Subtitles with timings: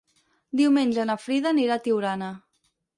[0.61, 2.35] Diumenge na Frida anirà a Tiurana.